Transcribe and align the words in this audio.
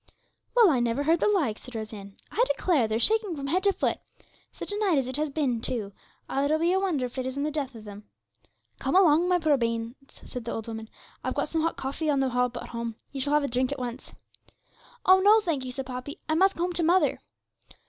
'Well, 0.55 0.71
I 0.71 0.79
never 0.79 1.03
heard 1.03 1.19
the 1.19 1.27
like,' 1.29 1.59
said 1.59 1.75
Rose 1.75 1.93
Ann. 1.93 2.17
'I 2.31 2.43
declare 2.57 2.87
they're 2.87 2.97
shaking 2.97 3.35
from 3.35 3.45
head 3.45 3.61
to 3.65 3.71
foot. 3.71 3.99
Such 4.51 4.71
a 4.71 4.77
night 4.79 4.97
as 4.97 5.07
it 5.07 5.15
has 5.17 5.29
been, 5.29 5.61
too; 5.61 5.91
it'll 6.27 6.57
be 6.57 6.73
a 6.73 6.79
wonder 6.79 7.05
if 7.05 7.19
it 7.19 7.25
isn't 7.27 7.43
the 7.43 7.51
death 7.51 7.75
of 7.75 7.83
them.' 7.83 8.05
'Come 8.79 8.95
along, 8.95 9.27
my 9.27 9.37
poor 9.37 9.57
bairns,' 9.57 9.93
said 10.25 10.45
the 10.45 10.51
old 10.53 10.67
woman. 10.67 10.89
'I've 11.23 11.35
got 11.35 11.49
some 11.49 11.61
hot 11.61 11.77
coffee 11.77 12.09
on 12.09 12.19
the 12.19 12.29
hob 12.29 12.57
at 12.57 12.69
home; 12.69 12.95
you 13.11 13.21
shall 13.21 13.33
have 13.33 13.43
a 13.43 13.47
drink 13.47 13.71
at 13.71 13.77
once.' 13.77 14.11
'Oh 15.05 15.19
no, 15.19 15.39
thank 15.39 15.63
you,' 15.65 15.71
said 15.71 15.85
Poppy; 15.85 16.19
'I 16.27 16.33
must 16.33 16.55
go 16.55 16.63
home 16.63 16.73
to 16.73 16.81
mother.' 16.81 17.19